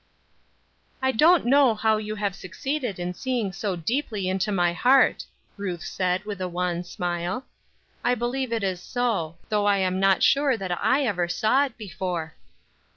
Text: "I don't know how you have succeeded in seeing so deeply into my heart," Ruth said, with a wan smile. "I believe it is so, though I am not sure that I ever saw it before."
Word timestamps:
"I 0.99 1.11
don't 1.11 1.45
know 1.45 1.75
how 1.75 1.97
you 1.97 2.15
have 2.15 2.33
succeeded 2.35 2.97
in 2.97 3.13
seeing 3.13 3.53
so 3.53 3.75
deeply 3.75 4.27
into 4.27 4.51
my 4.51 4.73
heart," 4.73 5.25
Ruth 5.57 5.83
said, 5.83 6.25
with 6.25 6.41
a 6.41 6.47
wan 6.47 6.83
smile. 6.83 7.45
"I 8.03 8.15
believe 8.15 8.51
it 8.51 8.63
is 8.63 8.81
so, 8.81 9.37
though 9.49 9.67
I 9.67 9.77
am 9.77 9.99
not 9.99 10.23
sure 10.23 10.57
that 10.57 10.75
I 10.83 11.03
ever 11.05 11.27
saw 11.27 11.65
it 11.65 11.77
before." 11.77 12.33